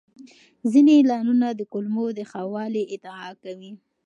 ځینې 0.71 0.91
اعلانونه 0.95 1.47
د 1.53 1.61
کولمو 1.71 2.05
د 2.17 2.19
ښه 2.31 2.41
والي 2.53 2.83
ادعا 2.95 3.29
کوي. 3.43 3.71